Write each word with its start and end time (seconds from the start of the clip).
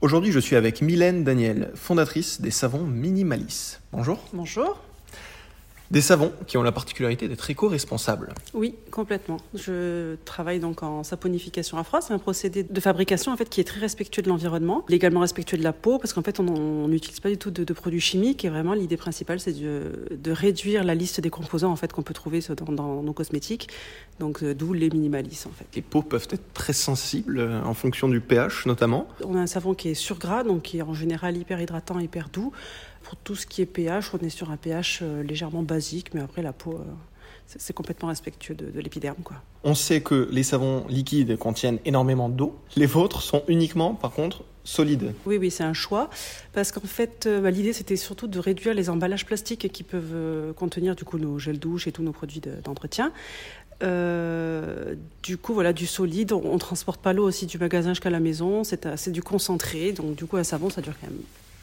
Aujourd'hui, 0.00 0.30
je 0.30 0.38
suis 0.38 0.54
avec 0.54 0.80
Mylène 0.80 1.24
Daniel, 1.24 1.72
fondatrice 1.74 2.40
des 2.40 2.52
savons 2.52 2.84
Minimalis. 2.84 3.78
Bonjour. 3.90 4.20
Bonjour. 4.32 4.78
Des 5.90 6.02
savons 6.02 6.32
qui 6.46 6.58
ont 6.58 6.62
la 6.62 6.72
particularité 6.72 7.28
d'être 7.28 7.48
éco-responsables. 7.48 8.34
Oui, 8.52 8.74
complètement. 8.90 9.38
Je 9.54 10.16
travaille 10.26 10.60
donc 10.60 10.82
en 10.82 11.02
saponification 11.02 11.78
à 11.78 11.84
froid. 11.84 12.02
C'est 12.02 12.12
un 12.12 12.18
procédé 12.18 12.62
de 12.62 12.80
fabrication 12.80 13.32
en 13.32 13.36
fait 13.38 13.48
qui 13.48 13.62
est 13.62 13.64
très 13.64 13.80
respectueux 13.80 14.20
de 14.20 14.28
l'environnement, 14.28 14.84
également 14.90 15.20
respectueux 15.20 15.56
de 15.56 15.62
la 15.62 15.72
peau, 15.72 15.98
parce 15.98 16.12
qu'en 16.12 16.22
fait 16.22 16.40
on 16.40 16.88
n'utilise 16.88 17.20
pas 17.20 17.30
du 17.30 17.38
tout 17.38 17.50
de, 17.50 17.72
produits 17.72 18.00
chimiques. 18.00 18.44
Et 18.44 18.50
vraiment 18.50 18.74
l'idée 18.74 18.98
principale 18.98 19.40
c'est 19.40 19.58
de, 19.58 20.30
réduire 20.30 20.84
la 20.84 20.94
liste 20.94 21.22
des 21.22 21.30
composants 21.30 21.72
en 21.72 21.76
fait 21.76 21.90
qu'on 21.92 22.02
peut 22.02 22.14
trouver 22.14 22.40
dans, 22.70 23.02
nos 23.02 23.12
cosmétiques. 23.14 23.68
Donc 24.20 24.42
euh, 24.42 24.54
d'où 24.54 24.74
les 24.74 24.90
minimalistes 24.90 25.46
en 25.46 25.52
fait. 25.52 25.64
Les 25.74 25.82
peaux 25.82 26.02
peuvent 26.02 26.28
être 26.30 26.52
très 26.52 26.74
sensibles 26.74 27.38
euh, 27.38 27.62
en 27.62 27.72
fonction 27.72 28.08
du 28.08 28.20
pH 28.20 28.66
notamment. 28.66 29.08
On 29.24 29.36
a 29.36 29.40
un 29.40 29.46
savon 29.46 29.72
qui 29.72 29.88
est 29.88 29.94
surgras, 29.94 30.44
donc 30.44 30.62
qui 30.62 30.78
est 30.78 30.82
en 30.82 30.92
général 30.92 31.36
hyper 31.36 31.60
hydratant, 31.60 31.98
hyper 31.98 32.28
doux. 32.28 32.52
Pour 33.02 33.16
tout 33.16 33.34
ce 33.34 33.46
qui 33.46 33.62
est 33.62 33.66
pH, 33.66 34.12
on 34.14 34.18
est 34.18 34.28
sur 34.28 34.50
un 34.50 34.56
pH 34.56 35.00
euh, 35.02 35.22
légèrement 35.22 35.62
basique, 35.62 36.14
mais 36.14 36.20
après 36.20 36.42
la 36.42 36.52
peau, 36.52 36.74
euh, 36.74 36.82
c'est 37.46 37.72
complètement 37.72 38.08
respectueux 38.08 38.54
de, 38.54 38.78
l'épiderme. 38.80 39.22
Quoi. 39.24 39.36
On 39.64 39.74
sait 39.74 40.00
que 40.00 40.28
les 40.30 40.42
savons 40.42 40.86
liquides 40.88 41.38
contiennent 41.38 41.78
énormément 41.84 42.28
d'eau. 42.28 42.58
Les 42.76 42.86
vôtres 42.86 43.22
sont 43.22 43.42
uniquement, 43.48 43.94
par 43.94 44.12
contre, 44.12 44.44
solides. 44.64 45.14
Oui, 45.24 45.38
oui, 45.38 45.50
c'est 45.50 45.64
un 45.64 45.72
choix. 45.72 46.10
Parce 46.52 46.72
qu'en 46.72 46.80
fait, 46.82 47.26
euh, 47.26 47.40
bah, 47.40 47.50
l'idée, 47.50 47.72
c'était 47.72 47.96
surtout 47.96 48.26
de 48.26 48.38
réduire 48.38 48.74
les 48.74 48.90
emballages 48.90 49.24
plastiques 49.24 49.72
qui 49.72 49.82
peuvent 49.82 50.52
contenir 50.54 50.94
du 50.94 51.04
coup 51.04 51.18
nos 51.18 51.38
gels 51.38 51.58
douche 51.58 51.86
et 51.86 51.92
tous 51.92 52.02
nos 52.02 52.12
produits 52.12 52.42
d'entretien. 52.64 53.12
du 53.80 55.36
coup, 55.38 55.54
voilà, 55.54 55.72
du 55.72 55.86
solide. 55.86 56.32
On, 56.32 56.52
ne 56.52 56.58
transporte 56.58 57.00
pas 57.00 57.14
l'eau 57.14 57.24
aussi 57.24 57.46
du 57.46 57.58
magasin 57.58 57.90
jusqu'à 57.90 58.10
la 58.10 58.20
maison. 58.20 58.64
C'est 58.64 59.10
du 59.10 59.22
concentré. 59.22 59.92
Donc, 59.92 60.16
du 60.16 60.26
coup, 60.26 60.36
un 60.36 60.44
savon, 60.44 60.68
ça 60.68 60.82
dure 60.82 60.94
quand 61.00 61.08
même 61.08 61.20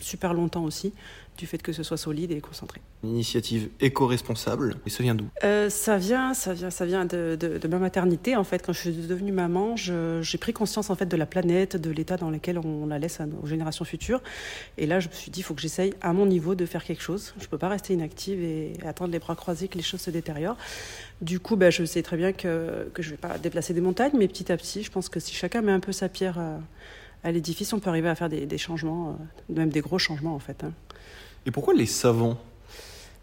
super 0.00 0.34
longtemps 0.34 0.64
aussi, 0.64 0.92
du 1.36 1.46
fait 1.46 1.62
que 1.62 1.72
ce 1.72 1.82
soit 1.82 1.96
solide 1.96 2.32
et 2.32 2.40
concentré. 2.40 2.80
Une 3.04 3.10
initiative 3.10 3.68
éco-responsable, 3.80 4.76
et 4.84 4.90
ça 4.90 5.04
vient 5.04 5.14
d'où? 5.14 5.26
Euh, 5.44 5.70
Ça 5.70 5.96
vient, 5.96 6.34
ça 6.34 6.52
vient, 6.52 6.70
ça 6.70 6.84
vient 6.84 7.04
de, 7.04 7.36
de, 7.36 7.68
ma 7.68 7.78
maternité 7.78 8.34
en 8.34 8.42
fait. 8.42 8.64
Quand 8.66 8.72
je 8.72 8.80
suis 8.80 8.92
devenue 8.92 9.30
maman, 9.30 9.76
j'ai 9.76 10.38
pris 10.38 10.52
conscience 10.52 10.90
en 10.90 10.96
fait 10.96 11.06
de 11.06 11.16
la 11.16 11.26
planète, 11.26 11.76
de 11.76 11.90
l'état 11.90 12.16
dans 12.16 12.30
lequel 12.30 12.58
on 12.58 12.86
la 12.86 12.98
laisse 12.98 13.20
aux 13.42 13.46
générations 13.46 13.84
futures. 13.84 14.20
Et 14.78 14.86
là, 14.86 14.98
je 14.98 15.08
me 15.08 15.12
suis 15.12 15.30
dit, 15.30 15.40
il 15.40 15.42
faut 15.44 15.54
que 15.54 15.60
j'essaye 15.60 15.94
à 16.00 16.12
mon 16.12 16.26
niveau 16.26 16.56
de 16.56 16.66
faire 16.66 16.82
quelque 16.82 17.02
chose. 17.02 17.34
Je 17.38 17.44
ne 17.44 17.48
peux 17.48 17.58
pas 17.58 17.68
rester 17.68 17.94
inactive 17.94 18.42
et 18.42 18.72
attendre 18.84 19.12
les 19.12 19.20
bras 19.20 19.36
croisés 19.36 19.68
que 19.68 19.76
les 19.76 19.84
choses 19.84 20.00
se 20.00 20.10
détériorent. 20.10 20.58
Du 21.20 21.38
coup, 21.38 21.54
ben, 21.56 21.70
je 21.70 21.84
sais 21.84 22.02
très 22.02 22.16
bien 22.16 22.32
que, 22.32 22.90
que 22.92 23.02
je 23.02 23.08
ne 23.08 23.12
vais 23.12 23.20
pas 23.20 23.38
déplacer 23.38 23.74
des 23.74 23.80
montagnes, 23.80 24.12
mais 24.18 24.26
petit 24.26 24.50
à 24.50 24.56
petit, 24.56 24.82
je 24.82 24.90
pense 24.90 25.08
que 25.08 25.20
si 25.20 25.34
chacun 25.34 25.62
met 25.62 25.72
un 25.72 25.80
peu 25.80 25.92
sa 25.92 26.08
pierre 26.08 26.38
à 27.24 27.32
l'édifice, 27.32 27.72
on 27.72 27.80
peut 27.80 27.90
arriver 27.90 28.08
à 28.08 28.14
faire 28.14 28.28
des, 28.28 28.58
changements, 28.58 29.10
euh, 29.10 29.54
même 29.54 29.70
des 29.70 29.80
gros 29.80 29.98
changements 29.98 30.34
en 30.34 30.38
fait. 30.38 30.64
Hein. 30.64 30.72
Et 31.46 31.50
pourquoi 31.50 31.74
les 31.74 31.86
savons? 31.86 32.36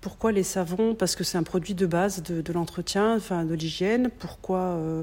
Pourquoi 0.00 0.32
les 0.32 0.42
savons? 0.42 0.94
Parce 0.94 1.14
que 1.14 1.24
c'est 1.24 1.36
un 1.36 1.42
produit 1.42 1.74
de 1.74 1.86
base 1.86 2.22
de, 2.22 2.52
l'entretien, 2.52 3.16
enfin 3.16 3.44
de 3.44 3.54
l'hygiène. 3.54 4.10
Pourquoi 4.18 4.58
euh, 4.58 5.02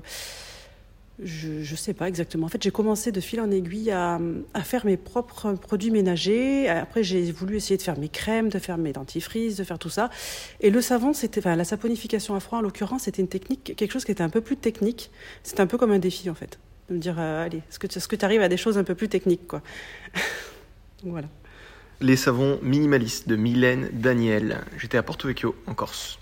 Je 1.24 1.60
ne 1.60 1.78
sais 1.78 1.94
pas 1.94 2.08
exactement. 2.08 2.48
En 2.48 2.50
fait, 2.50 2.64
j'ai 2.64 2.72
commencé 2.72 3.12
de 3.12 3.20
fil 3.20 3.40
en 3.40 3.52
aiguille 3.52 3.92
à, 3.92 4.20
faire 4.64 4.88
mes 4.88 4.98
propres 4.98 5.54
produits 5.54 5.92
ménagers. 5.92 6.68
Après, 6.68 7.04
j'ai 7.04 7.32
voulu 7.32 7.58
essayer 7.58 7.78
de 7.78 7.84
faire 7.84 8.00
mes 8.00 8.10
crèmes, 8.10 8.50
de 8.50 8.58
faire 8.58 8.80
mes 8.80 8.92
dentifrices, 8.92 9.56
de 9.56 9.64
faire 9.64 9.78
tout 9.78 9.90
ça. 9.90 10.10
Et 10.62 10.72
le 10.72 10.82
savon, 10.82 11.14
c'était, 11.14 11.42
enfin, 11.42 11.56
la 11.56 11.66
saponification 11.66 12.34
à 12.34 12.40
froid 12.40 12.58
en 12.58 12.62
l'occurrence, 12.62 13.04
c'était 13.04 13.22
une 13.22 13.28
technique, 13.28 13.76
quelque 13.78 13.92
chose 13.92 14.06
qui 14.06 14.12
était 14.12 14.24
un 14.24 14.30
peu 14.30 14.42
plus 14.42 14.58
technique. 14.58 15.12
C'était 15.44 15.62
un 15.62 15.68
peu 15.68 15.78
comme 15.78 15.92
un 15.92 16.00
défi 16.00 16.28
en 16.30 16.36
fait 16.36 16.58
de 16.90 16.96
me 16.96 17.00
dire, 17.00 17.16
euh, 17.20 17.46
allez, 17.46 17.62
est-ce 17.70 17.80
que, 18.08 18.16
tu 18.16 18.26
arrives 18.26 18.42
à 18.42 18.50
des 18.50 18.58
choses 18.58 18.78
un 18.78 18.84
peu 18.84 18.96
plus 18.96 19.10
techniques 19.10 19.48
quoi 19.48 19.62
voilà. 21.04 21.28
Les 22.00 22.16
savons 22.16 22.60
minimalistes 22.62 23.28
de 23.28 23.36
Mylène 23.36 23.90
Daniel. 23.92 24.62
J'étais 24.78 24.98
à 24.98 25.04
Porto 25.04 25.28
Vecchio, 25.28 25.56
en 25.66 25.74
Corse. 25.74 26.20